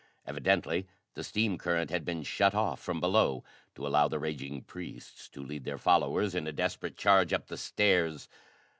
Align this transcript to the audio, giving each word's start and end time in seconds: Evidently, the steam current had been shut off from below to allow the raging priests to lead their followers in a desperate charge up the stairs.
Evidently, 0.25 0.87
the 1.13 1.23
steam 1.23 1.59
current 1.59 1.91
had 1.91 2.03
been 2.03 2.23
shut 2.23 2.55
off 2.55 2.79
from 2.79 2.99
below 2.99 3.43
to 3.75 3.85
allow 3.85 4.07
the 4.07 4.17
raging 4.17 4.63
priests 4.63 5.29
to 5.29 5.43
lead 5.43 5.63
their 5.63 5.77
followers 5.77 6.33
in 6.33 6.47
a 6.47 6.51
desperate 6.51 6.97
charge 6.97 7.31
up 7.33 7.45
the 7.49 7.55
stairs. 7.57 8.27